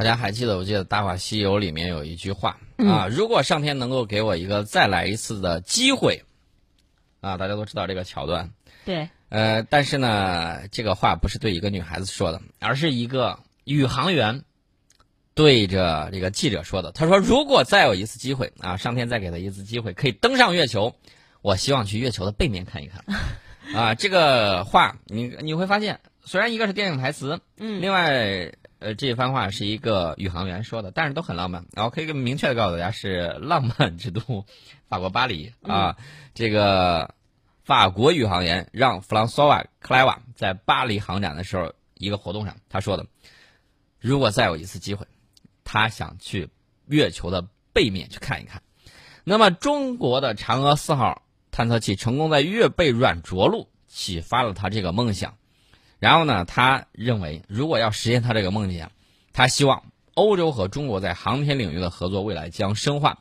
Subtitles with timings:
[0.00, 0.56] 大家还记得？
[0.56, 6.24] 我记得《大话西游》里面有一句话啊，如果上天能够给我一个再来一次的机会，
[7.20, 8.50] 啊，大家都知道这个桥段。
[8.86, 9.10] 对。
[9.28, 14.42] 呃，但是呢，这个话不是对一个女孩子说的，而是一个宇航员
[15.34, 16.92] 对着这个记者说的。
[16.92, 20.96] 他说：“如果再有一次机会啊，上天再给他一次机会，可以登上月球，
[21.42, 23.04] 我希望去月球的背面看一看。
[23.76, 28.50] ”啊，这个话你你会发现，虽然一个是电影台词，嗯，另外。
[28.80, 31.66] 呃，这番话是一个宇航员说的，但是都很浪漫。
[31.72, 34.46] 然后可以明确的告诉大家，是浪漫之都，
[34.88, 35.96] 法国巴黎啊。
[36.34, 37.14] 这个
[37.62, 43.06] 法国宇航员让弗朗索瓦克莱瓦在巴黎航展的时候一个活动上，他说的，
[43.98, 45.06] 如果再有一次机会，
[45.62, 46.48] 他想去
[46.86, 48.62] 月球的背面去看一看。
[49.24, 55.36] 那么，中国的嫦娥四号探测器成功在月背软着陆，启发了他这个梦想。
[56.00, 58.90] 然后呢，他认为如果要实现他这个梦想，
[59.32, 63.18] 他希望欧洲和中国在航天领域的合作未来将深化。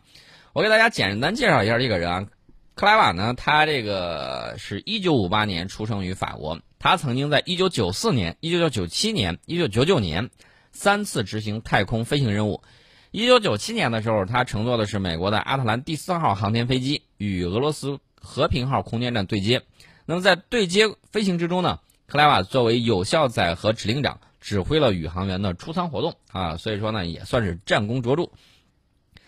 [0.53, 2.27] 我给大家简单介绍一下这个人啊，
[2.75, 10.29] 克莱瓦呢，他这个是一九五八年出生于法国，他曾经在一九九四年、一九九七年、一九九九年
[10.71, 12.63] 三次执行太空飞行任务。
[13.11, 19.63] 一九九七年的时候，他乘坐的是美国的阿特兰蒂斯号航天飞机与俄罗斯和平号空间站对接。
[20.05, 21.79] 那么在对接飞行之中呢？
[22.09, 28.31] 克莱瓦作为有效载荷指令长，指挥了宇航员的出舱活动啊，所以说呢，也算是战功卓著。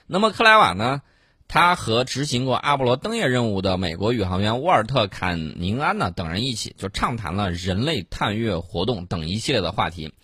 [0.08, 1.04] 那么克莱瓦呢，
[1.48, 10.16] 他和执行过阿波罗登月任务的美国宇航员沃尔特·坎宁安呢等人一起，就畅谈了人类探月活动等一系列的话题。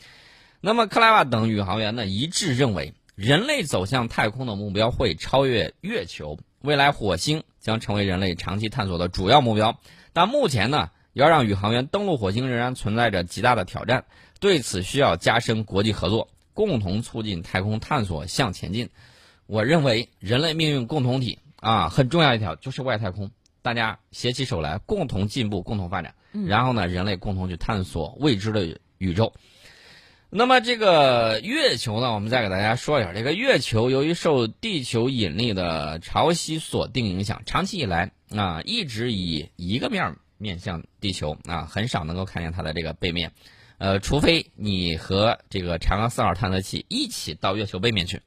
[0.60, 9.78] 那么克莱瓦等宇航员呢一致认为，人类走向太空的目标会超越月球，未来火星将成为人类长期探索的主要目标。
[10.12, 10.90] 但目前呢？
[11.18, 14.06] 要让宇航员登陆火星仍然存在着极大的挑战，
[14.40, 18.90] 对此需要加深国际合作，共同促进太空探索向前进。
[19.48, 23.32] 我认为人类命运共同体啊，很重要一条就是外太空，
[23.64, 26.14] 大家携起手来，共同进步，共同发展。
[26.46, 29.34] 然后呢，人类共同去探索未知的宇宙。
[30.30, 40.18] 那么这个月球呢，我们再给大家说一下，这个月球由于受地球引力的潮汐锁定影响，长期以来啊，一直以一个面儿。
[40.38, 43.32] 面向地球啊，很少能够看见它的这个背面，
[43.78, 48.22] 呃，除非你和这个嫦娥四号探测器一起到月球背面去。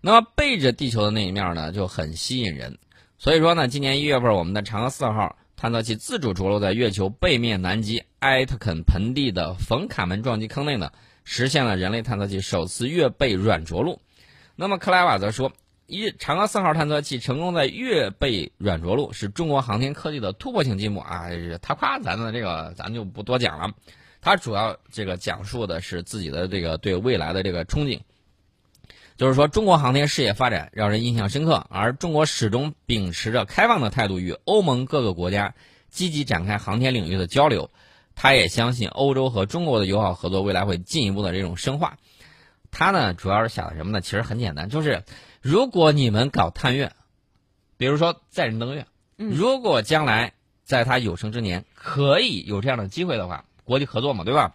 [0.00, 2.78] 那么背着地球的那一面呢，就很吸引人。
[3.18, 10.90] 所以说呢，今年一月份，我们的嫦娥四号探测器自主着陆在月球背面南极埃特肯盆地的冯卡门撞击坑内呢，
[11.24, 14.00] 实现了人类探测器首次月背软着陆。
[14.56, 15.52] 那么克莱瓦则说。
[15.92, 21.26] 一嫦娥四号探测器成功在月背软着陆，是中国航天科技的突破性进步啊！
[21.60, 23.74] 他夸咱的这个，咱就不多讲了。
[24.22, 28.00] 他主要这个讲述的是自己的这个对未来的这个憧憬，
[29.18, 35.54] 就是说中国航天事业发展让人印象深刻，而中国始终秉持着开放的态度，与欧盟各个国家
[35.90, 37.68] 积极展开航天领域的交流。
[38.14, 41.98] 他也相信欧洲和中国的友好合作未来会进一步的这种深化。
[42.70, 44.00] 他呢，主要是想什么呢？
[44.00, 45.02] 其实很简单，就是。
[45.42, 46.92] 如果你们搞探月，
[47.76, 48.86] 比如说载人登月，
[49.16, 54.54] 如果将来在他有生之年可以有这样的机会的话，国际合作嘛，对吧？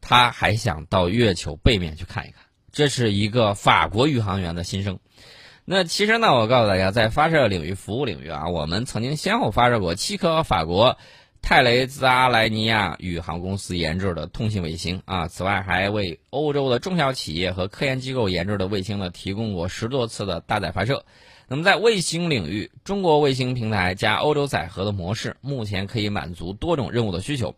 [0.00, 2.42] 他还想到月球背面去看一看，
[2.72, 4.98] 这是一个法国宇航员的心声。
[5.66, 10.96] 那其实呢，我告诉大家，在发射领域、服务领域啊，我们曾经先后发射过七颗法国。
[11.40, 21.04] 泰雷兹阿莱尼亚宇航公司研制的通信卫星啊，此外还为欧洲的中小企业和科研机构研制的卫星呢提供过十多次的搭载发射。
[21.46, 27.54] 那么在卫星领域，中国卫星平台加欧洲载荷的模式，目前可以满足多种任务的需求。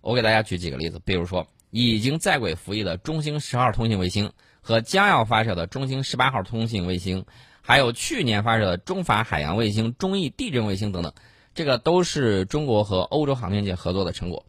[0.00, 7.26] 我给大家举几个例子，比如说已经在轨服役的中星十号通信卫星和将要发射的中星十八号通信卫星，
[7.60, 11.12] 还有去年发射的中法海洋卫星、中意地震卫星等等。
[11.54, 14.44] 这个都是中国和欧洲航天界合作的成果。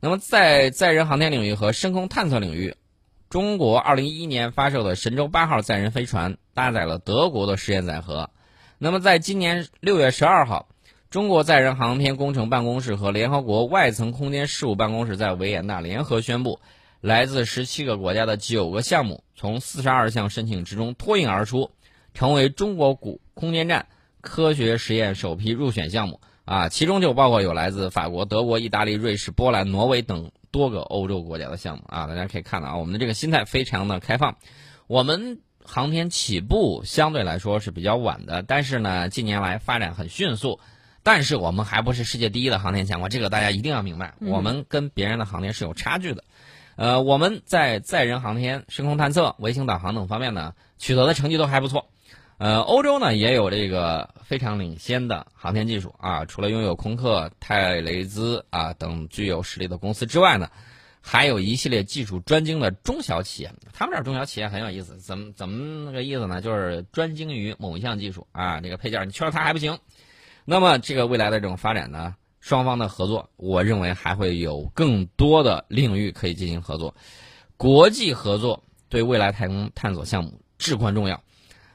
[0.00, 2.74] 那么，在载人航天领域和深空探测领域，
[3.28, 8.30] 中国2011年发射的神舟八号载人飞船搭载了德国的实验载荷。
[8.78, 10.68] 那么，在今年6月12号，
[11.10, 16.60] 中国载人航天工程办公室和联合国外层空间事务办公室在维也纳联合宣布，
[17.00, 21.70] 来自17个国家的9个项目从42项申请之中脱颖而出，
[22.14, 23.86] 成为中国古空间站
[24.22, 26.20] 科学实验首批入选项目。
[26.50, 34.36] 啊，其中就包括有来自法国、德国、意大利、瑞士、波兰、挪威等多个欧洲国家的项目啊，大家可以看到啊，我们的这个心态非常的开放。
[34.88, 40.58] 我们航天起步相对来说是比较晚的，但是呢，近年来发展很迅速。
[41.04, 46.24] 但是我们还不是世界第一的航天强国，这个大家一定要明白，我们跟别人的航天是有差距的。
[46.74, 51.86] 呃，我们在载人航天、深空探测、卫星导航等方面呢，取得的成绩都还不错。
[52.40, 60.50] 呃，欧洲呢也有这个非常领先的航天技术啊，除了拥有空客、泰雷兹啊等具有实力的公司之外呢，
[61.02, 63.52] 还有一系列技术专精的中小企业。
[63.74, 66.40] 他们这中小企业很有意思，怎么怎么那个意思呢？
[66.40, 69.78] 就是专精于某一项技术啊，这个配件你缺了它还不行。
[70.46, 76.94] 那么这个未来的这种发展呢，双方的合作，我认为还会有更多的领域可以进行合作。
[77.58, 81.22] 国际合作对未来太空探索项目至关重要。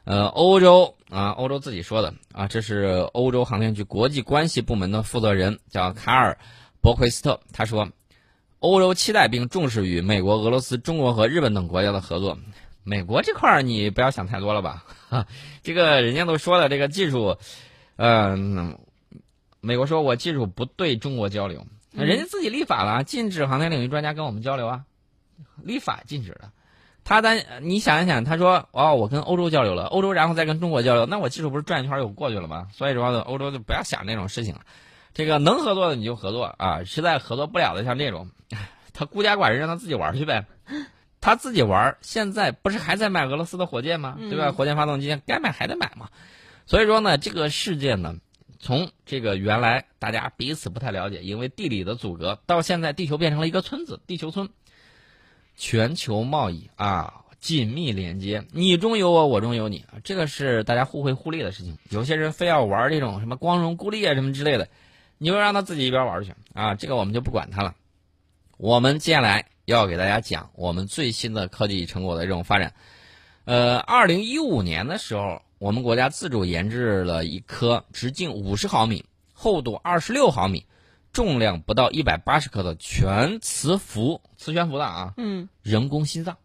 [0.06, 6.38] 呃，欧洲啊，欧洲自己说的啊，这是欧洲航天局国际关系部门的负责人叫卡尔·
[6.80, 7.90] 伯奎斯特，他说，
[8.60, 12.38] 欧洲期待并重视与美国、俄罗斯、中国和日本等国家的合作。
[12.84, 14.86] 美国这块儿你不要想太多了吧？
[15.10, 15.26] 哈，
[15.64, 17.38] 这个人家都说了，这个技术，
[17.96, 18.78] 嗯，
[19.60, 24.84] 美国说我技术不对中国交流，人家自己立法了，禁止航天领域专家跟我们交流啊，
[25.64, 26.52] 立法禁止的。
[27.06, 32.68] 他担，你想一想，他说哦，我跟欧洲交流了，欧洲然后再跟中国交流，那我技术不是转一圈又过去了吗？
[32.74, 34.62] 所以说呢，欧洲就不要想那种事情了。
[35.14, 38.32] 这个能合作的你就合作啊，实在合作不了的像这种，
[38.92, 40.46] 他孤家寡人让他自己玩去呗，
[41.22, 41.96] 他自己玩。
[42.02, 44.18] 现在不是还在买俄罗斯的火箭吗？
[44.18, 44.52] 对吧？
[44.52, 46.10] 火箭发动机该买还得买嘛。
[46.66, 48.16] 所以说呢，这个世界呢，
[48.60, 54.50] 从这个原来大家彼此不太了解，因为地理的阻隔，到现在地球变成了一个村子，地球村。
[55.56, 61.78] 全球贸易啊，紧密连接，你中有我，我中有你，这个是大家互惠互利的事情。
[61.90, 64.68] 有些人非要玩这种什么光荣孤立啊什么之类的，
[65.18, 67.76] 你就让他自己一边玩去啊，这个我们就不管他了。
[68.58, 72.74] 我们接下来要给大家讲我们最新的科技成果的这种发展。
[73.46, 80.66] 呃，二零一五年的时候，我们国家自主研制了一颗直径五十毫米、厚度二十六毫米。
[81.16, 86.36] 重量不到一百八十克的全磁浮磁悬浮的啊，嗯，人工心脏，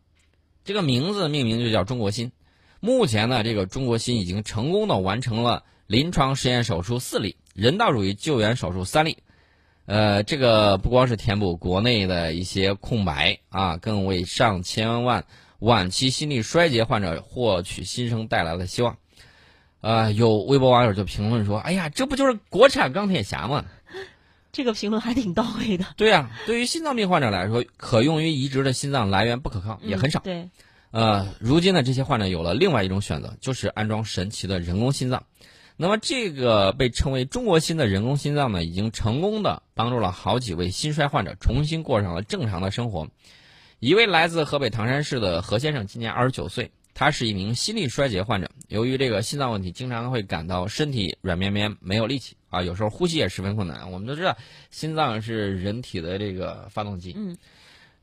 [0.65, 2.31] 这个名字命名就叫中国心。
[2.79, 9.19] 目前呢，这个中国心已经成功的完成了临床实验手术四例，人道主义救援手术三例。
[9.87, 15.25] 呃，这个不光是填补国内的一些空白啊，更为上千万
[15.59, 18.99] 晚期心力衰竭患者获取新生带来了希望。
[19.81, 23.65] 呃，有微博网友就评论说：“哎呀，这不就是国产钢铁侠吗？”
[24.53, 25.85] 这个评论还挺到位的。
[25.97, 30.21] 对呀，对于心脏病患者来说，可用于移植的心脏来源不可靠，也很少。
[30.21, 30.49] 对，
[30.91, 35.25] 呃，如今呢，这些患者有了另外一种选择，就是安装神奇的人工心脏。
[35.77, 43.09] 那么，这个被称为“中国心”的人工心脏呢，已经成功的帮助了好几位心衰患者重新过上了正常的生活。
[43.79, 46.71] 一位来自河北唐山市的何先生，今年二十九岁。
[47.01, 53.91] 他是一名心力衰竭患者，由于这个心脏问题，经常会感到身体软绵绵，没有力气啊，有时候呼吸也十分困难。
[53.91, 54.37] 我们都知道，
[54.71, 57.15] 心脏是人体的这个发动机。
[57.17, 57.39] 嗯，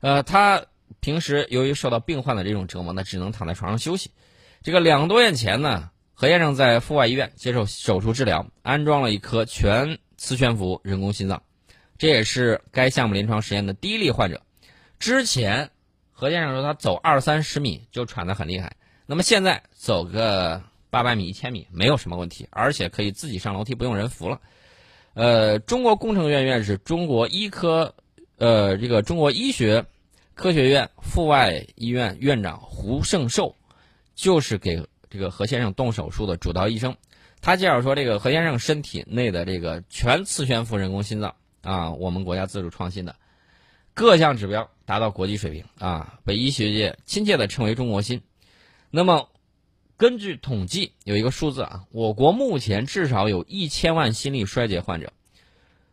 [0.00, 0.60] 呃，他
[0.98, 4.10] 平时由于受到病患的这种折磨呢，只能躺在床上休息。
[4.64, 11.40] 这个两个多月前呢，何先生在阜外医院接受手术治疗，安装了一颗全磁悬浮人工心脏，
[11.98, 14.42] 这也是该项目临床实验的第一例患者。
[14.98, 15.70] 之前
[16.10, 18.72] 何先生说他走二三十米就喘得很厉害。
[19.10, 24.38] 那么现在走个八百米、一千米没有什么问题，而且可以自己上楼梯，不用人扶了。
[25.14, 27.94] 呃，中国工程院院士、中国医科，
[28.36, 29.86] 呃，这个中国医学
[30.34, 33.56] 科学院阜外医院院长胡胜寿，
[34.14, 36.94] 就是给这个何先生动手术的主刀医生。
[37.40, 43.16] 他介绍说，这个何先生身体内的这个全磁悬浮人工心脏啊，我们国家自主创新的，
[43.94, 48.20] 各项指标达到国际水平啊，被医学界亲切的称为“中国心”。
[48.90, 49.28] 那么，
[49.98, 55.12] 根据统计，有一个数字啊，我国目前至少有一千万心力衰竭患者，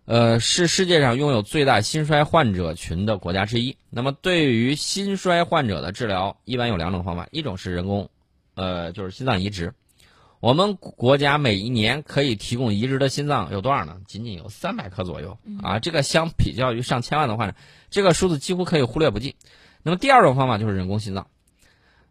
[0.06, 3.76] 呃，是世界上拥有最大心衰患者群的国家之一。
[3.90, 8.10] 那么，对于心衰患者的治疗，一般有两种方法，一种是人工，
[8.54, 9.74] 呃，就是心脏移植。
[10.40, 13.98] 我们国家每一年可以提供移植的心脏有多少呢？
[14.08, 17.56] 仅仅有三百颗左右啊，这个相比较于上千万的患者，
[17.90, 19.36] 这个数字几乎可以忽略不计。
[19.84, 21.28] 那么，第二种方法就是人工心脏。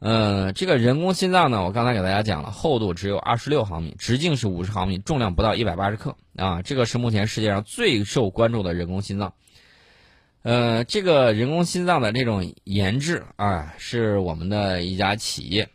[0.01, 6.61] 呃，这个人工心脏呢，我刚才给大家讲了，厚度只有二十六毫米，直径是五十毫米，重量不到一百八十克啊。
[6.61, 9.33] 这个是目前世界上最受关注的人工心脏。
[10.43, 15.71] 呃，这个人工心脏的这种研制啊，是我们的一家企业，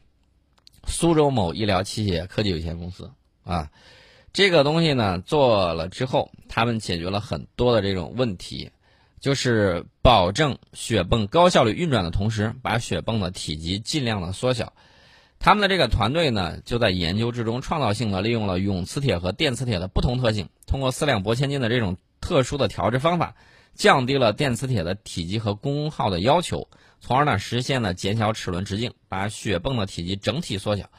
[0.85, 3.09] 苏州某医疗器械科技有限公司
[3.43, 3.71] 啊。
[4.31, 8.69] 这个东西呢，做了之后，他们解决了很多的这种问题。
[9.19, 14.73] 就是保证雪泵高效率运转的同时，把雪泵的体积尽量的缩小。
[15.39, 23.35] 他们的这个团队呢，就在研究之中创造性的利用了永磁铁和电磁铁的不同特性，通过四两拨千斤的这种特殊的调制方法，
[23.73, 26.67] 降低了电磁铁的体积和功耗的要求，
[26.99, 30.89] 从而呢实现了减小齿轮直径，把雪泵的体积整体缩小。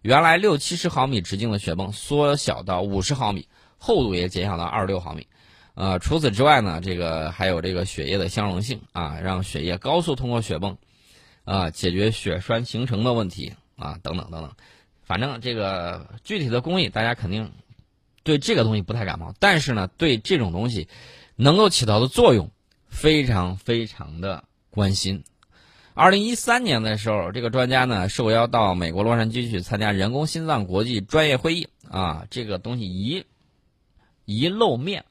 [0.00, 5.26] 原来六七十毫米直径的雪泵缩小到五十毫米，厚度也减小到二十六毫米。
[5.80, 10.76] 呃，除此之外呢，这个还有这个血液的相容性啊，让血液高速通过血泵，
[11.44, 14.52] 啊，解决血栓形成的问题啊，等等等等。
[15.04, 17.52] 反正这个具体的工艺，大家肯定
[18.24, 20.88] 对这个东西不太感冒，但是呢，对这种东西
[21.36, 22.50] 能够起到的作用，
[22.88, 25.22] 非常非常的关心。
[25.94, 33.24] 二零一三年的时候，这个专家呢受邀到美国洛杉矶去参加人工心脏国际专业会议啊，这个东西一
[34.24, 35.04] 一露面，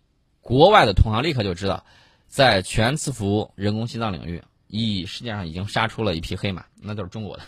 [0.48, 1.84] 国外的同行立刻就知道，
[2.26, 7.44] 在全磁浮人工心脏领域，已世界上已经杀出了一匹黑马，那就是中国的。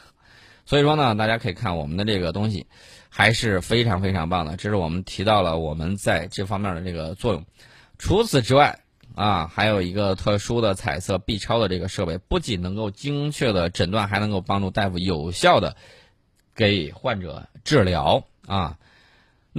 [0.66, 2.68] 所以说呢，大家可以看我们的这个东西，
[3.08, 4.58] 还是非常非常棒的。
[4.58, 7.46] 这是我们提到了我们在这方面的这个作用。
[7.98, 8.82] 除此之外，
[9.16, 15.78] 啊，还有一个特殊的彩色 B 超的这个设备，不仅能够精确的诊断，还能够帮助大夫有效的
[16.54, 18.78] 给患者治疗啊。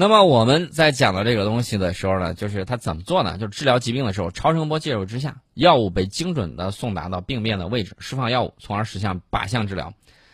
[0.01, 3.37] 那么我们在讲到这个东西的时候呢，就是它怎么做呢？
[3.37, 9.93] 就是治疗疾病的时候，超声波介入之下，药物被精准的送达到病变的位置，释放药物，从而实现靶向治疗。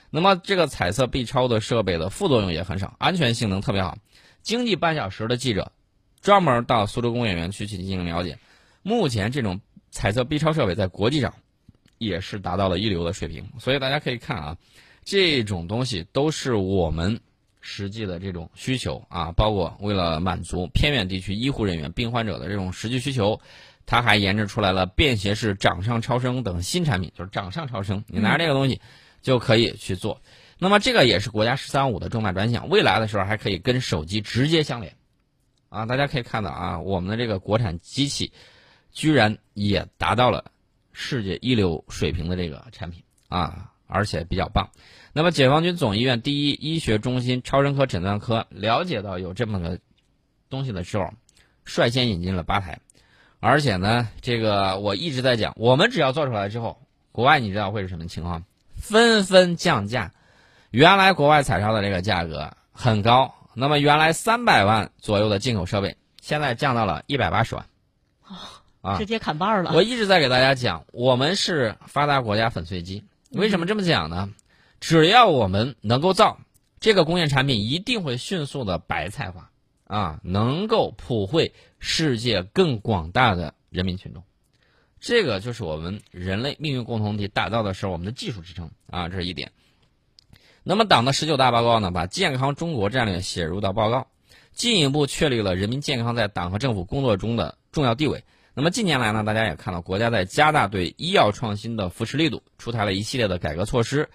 [0.09, 3.99] 那么这个彩色 B 超的设备的副作用也很少，安全性能特别好。
[4.41, 5.73] 经济半小时的记者
[6.21, 8.39] 专门到苏州工业园区去进行了解。
[8.85, 11.35] 目前这种彩色 B 超设备在国际上
[11.99, 14.57] 也是达到了一流的水平，所以大家可以看啊，
[15.05, 17.19] 这种东西都是我们
[17.69, 23.41] 实际的这种需求啊，包括为了满足偏远地区医护人员、病患者的这种实际需求，
[23.87, 28.81] 它还研制出来了便携式掌上超声等新产品，就是掌上超声，你拿这个东西
[29.21, 30.23] 就可以去做。
[30.59, 34.95] 那么这个也是国家“十三五”的重大专项，未来的时候还可以跟手机直接相连
[35.69, 35.85] 啊！
[35.87, 38.33] 大家可以看到啊，我们的这个国产机器。
[38.93, 40.51] 居然也达到了
[40.95, 44.71] 世界一流水平的这个产品啊，而且比较棒。
[45.17, 49.79] 那么，解放军总医院第一医学中心超声科诊断科了解到有这么个
[50.51, 51.11] 东西的时候，
[51.65, 52.79] 率先引进了八台。
[53.41, 56.79] 而且呢，这个我一直在讲，我们只要做出来之后，
[57.13, 58.45] 国外你知道会是什么情况？
[58.75, 60.13] 纷纷降价。
[60.71, 67.65] 原来国外彩超的这个价格很高，那么原来三百万左右的进口设备，现在降到了一百八十万。
[68.83, 69.73] 啊直接砍半了。
[69.73, 73.03] 我一直在给大家讲，我们是发达国家粉碎机。
[73.31, 74.29] 为什么这么讲呢？
[74.81, 76.39] 只要我们能够造
[76.81, 79.51] 这个工业产品，一定会迅速的白菜化
[79.85, 84.23] 啊，能够普惠世界更广大的人民群众。
[85.01, 89.53] 这个就是我们人类命运共同体打造的是我们的技术支撑啊，这是一点。
[90.63, 94.09] 那么党的十九大报告呢，把健康中国战略写入到报告，
[94.53, 98.25] 进一步确立了人民健康在党和政府工作中的重要地位。
[98.53, 104.09] 那么近年来呢，大家也看到，国家在加大对医药创新的扶持力度，出台了一系列的改革措施。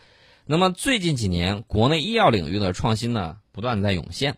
[0.45, 4.37] 那么最近几年，国内医药领域的创新呢，不断在涌现。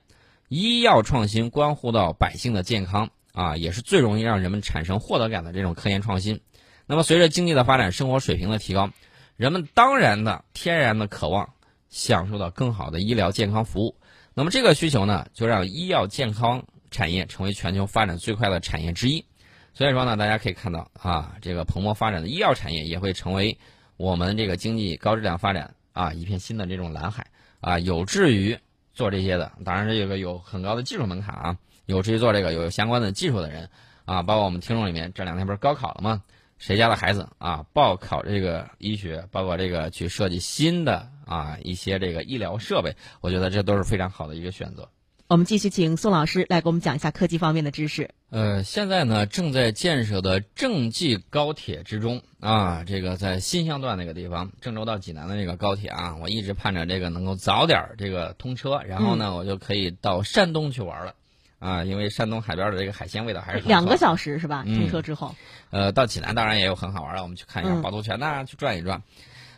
[0.49, 6.39] 医药创新关乎到百姓的健康啊，也是最容易让人们产生获得感的这种科研创新。
[6.85, 8.91] 那么随着经济的发展，生活水平的提高，
[9.37, 11.53] 人们当然的天然的渴望
[11.89, 13.95] 享受到更好的医疗健康服务。
[14.35, 19.25] 那么这个需求呢，就让医药健康产业成为全球发展最快的产业之一。
[19.73, 23.57] 所以说呢，大家可以看到啊，这个蓬勃发展的医药产业也会成为
[23.97, 27.27] 我们这个经济高质量发展啊一片新的这种蓝海
[27.61, 28.59] 啊，有志于
[28.93, 33.69] 做这些的，当然这个有很高的技术门槛啊，有志于做这个有相关的技术的人
[34.05, 36.21] 啊，包括我们听众里面这两天不是高考了吗？
[36.59, 44.87] 谁家的孩子啊报考这个医学，包括这个去设计新的啊一些这个医疗设备，我觉得这都是非常好的一个选择。
[45.33, 48.11] 我们继续请宋老师来给我们讲一下科技方面的知识。
[48.29, 61.15] 呃，现在呢正在建设的郑济高铁之中啊，这个在新乡段那个地方，郑州到济南的那个高铁啊，我一直盼着这个能够早点这个通车，然后呢，我就可以到山东去玩了
[61.57, 64.63] 啊，因为山东海边的这个海鲜味道还是两个小时是吧？
[64.63, 65.33] 通车之后，
[65.71, 69.01] 呃，到济南当然也有很好玩的，我们去看一下趵突泉呐，去转一转。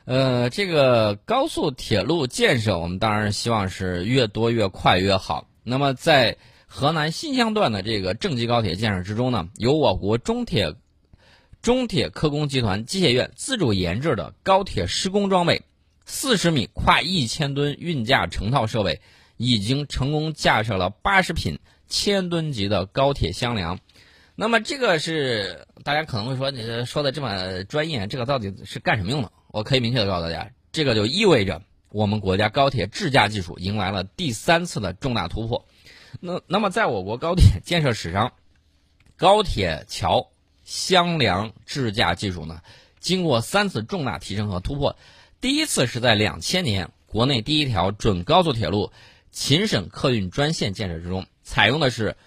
[0.06, 5.46] 呃，这个高速铁路建设，我们当然希望是越多越快越好。
[5.68, 10.76] 那么，在河南新乡段的这个郑济高铁建设之中呢，由我国中铁
[11.60, 15.64] 中铁科工集团机械院自主研制的高铁施工装备，
[16.06, 19.02] 四十米跨一千吨运架成套设备，
[19.38, 21.58] 已经成功架设了八十品
[21.88, 23.80] 千吨级的高铁箱梁。
[24.36, 29.32] 那么，这个是大家可能会说，你说的这么专业，这个到底是干什么用的？
[29.48, 31.64] 我可以明确的告诉大家，这个就意味着。
[31.96, 35.66] 我们国家高铁制架技术迎来了第三次的重大突破。
[36.20, 38.34] 那那么，在我国高铁建设史上，
[39.16, 40.28] 高铁桥
[40.66, 42.60] 箱梁支架技术呢，
[43.00, 44.98] 经过三次重大提升和突破。
[45.40, 48.92] 第一次是在两千年，国内第一条准高速铁路
[49.32, 52.18] 秦沈客运专线建设之中，采用的是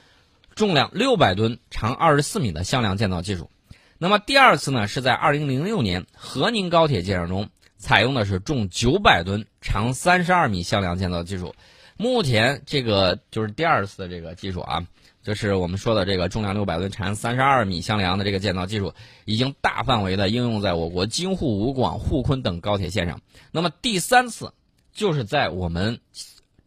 [0.54, 3.50] 重量六百吨、长二十四米的箱梁建造技术。
[3.98, 11.54] 那么第二次呢，是在二零零六年和宁高铁建设中，采用的是重九百吨、长三十二米箱梁建造技术。
[11.96, 14.86] 目前这个就是第二次这个技术啊，
[15.22, 18.92] 就是我们说的这个重量六百吨、长三十二米箱梁的这个建造技术，
[19.24, 23.20] 已经大范围的应用在我国京沪武广沪昆等高铁线上。
[23.52, 24.52] 那么第三次，
[24.92, 26.00] 就是在我们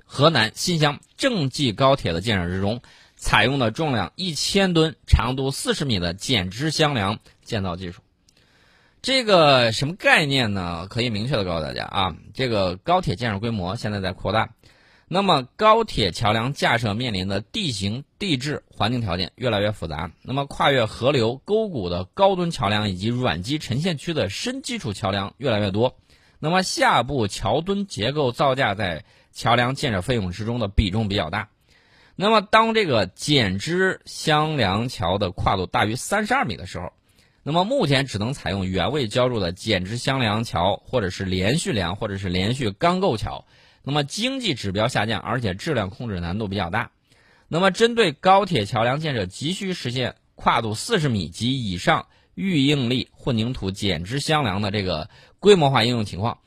[0.05, 2.81] 河南新乡郑济高铁的建设之中。
[3.23, 8.01] 采用的重量一千吨、长度四十米的减支箱梁建造技术，
[9.01, 10.85] 这个什么概念呢？
[10.87, 14.49] 可以明确的告诉大家啊，这个高铁建设规模现在在扩大，
[15.07, 25.97] 那么高铁桥梁架设面临的地形地质环境条件越来越复杂，那么跨越河流沟谷的高墩桥梁以及软基沉陷区的深基础桥梁越来越多，
[26.37, 31.49] 那么下部桥墩结构造价在桥梁建设费用之中的比重比较大。
[32.15, 36.93] 那么，当这个减支箱梁桥的跨度大于三十二米的时候，
[37.43, 43.45] 那么目前只能采用原位浇筑的减支箱梁桥，或者是连续梁，或者是连续钢构桥。
[43.83, 46.91] 那么经济指标下降，而且质量控制难度比较大。
[47.47, 52.05] 那么针对高铁桥梁建设急需实现跨度四十米及以上
[52.35, 56.37] 预应力混凝土减支箱梁的这个规模化应用情况，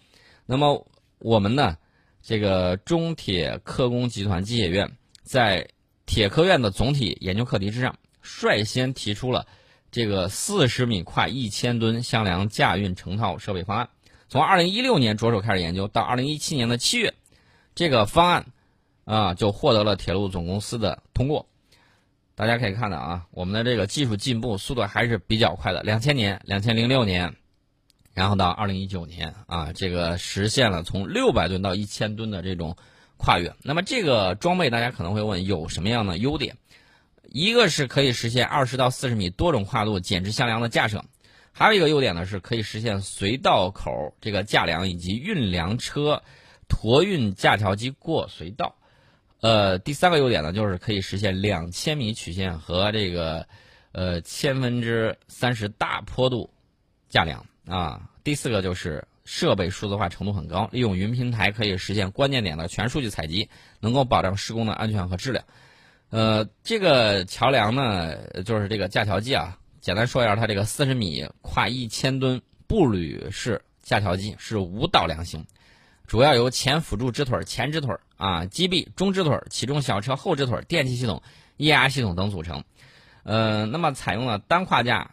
[0.47, 0.87] 那么
[1.19, 1.77] 我们呢，
[2.23, 4.93] 这个中铁科工集团机械院。
[5.23, 5.69] 在
[6.07, 9.47] 铁科院的总体研究课题之上，率先提出了
[9.95, 13.91] 这个四十米跨一千吨箱梁架运成套设备方案。
[14.29, 17.15] 从二零一六年着手开始研究，到二零一七年的七月，
[17.77, 18.47] 这个方案
[19.05, 21.47] 啊就获得了铁路总公司的通过。
[22.35, 25.81] 大家可以看到啊，我们的这个技术进步速度还是比较快的。
[25.85, 27.37] 两千年、两千零六年，
[28.15, 32.77] 然后到二零一九年啊，这个实现了从六百吨到一千吨的这种。
[33.17, 36.57] 跨越，那么这个装备大家可能会问有什么样的优点？
[37.35, 41.05] 一个是可以实现二十到四十米多种跨度减支箱梁的架设，
[41.51, 46.23] 还有一个优点呢是可以实现隧道口这个架梁以及运粮车、
[46.69, 48.77] 驮运架桥机过隧道。
[49.41, 53.49] 呃，第三个优点呢就是可以实现两千米曲线和这个
[53.91, 56.51] 呃千分之三十大坡度
[57.09, 58.09] 架梁啊。
[58.23, 59.05] 第四个就是。
[59.27, 63.49] 设备数字化程度很高，利用云平台可以实现关键点的全数据采集，
[63.81, 65.43] 能够保障施工的安全和质量。
[66.11, 75.45] 呃，这个桥梁呢，就是这个架桥机啊，简单说一下，它这个四十米跨一千吨步履式架桥机是无导梁型，
[76.07, 81.23] 主要由前辅助支腿、前支腿啊、机臂、中支腿、起重小车后支腿、电气系统、
[81.57, 82.63] 液压系统等组成。
[83.25, 85.11] 呃，那么采用了单跨架，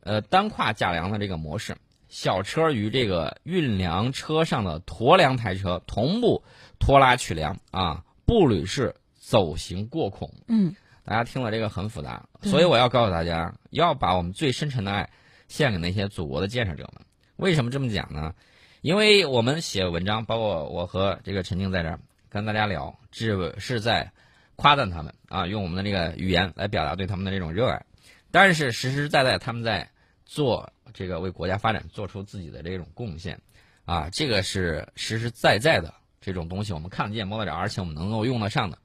[0.00, 1.76] 呃，单跨架梁的这个模式。
[2.08, 6.42] 小车与这个运粮车上的驮粮台车同步
[6.78, 8.94] 拖拉取粮啊，步履式
[9.28, 10.32] 走行过孔。
[10.48, 15.10] 嗯，大家听了这个很复杂，所以我要告诉大家，要把我们最深沉的爱
[15.48, 17.04] 献给那些祖国的建设者们。
[17.36, 18.34] 为什么这么讲呢？
[18.80, 24.10] 因为我们写文章，包括我和这个陈静在这儿跟大家聊，只是在
[24.56, 27.84] 夸赞他们啊，用我们的这个语言来表达对他们的这种热爱。
[28.30, 29.90] 但是实实在在他们在
[30.24, 30.72] 做。
[30.94, 33.38] 这个为国家发展做出自己的这种贡献，
[33.84, 38.78] 啊，这个是实实在在的这种东西，我们看得见摸得着，而且我们能够用得上的。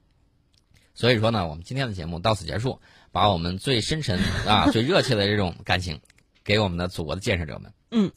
[0.94, 2.80] 所以说呢，我们今天的节目到此结束，
[3.12, 6.00] 把我们最深沉啊、最热切的这种感情，
[6.44, 7.72] 给我们的祖国的建设者们。
[7.90, 8.10] 嗯。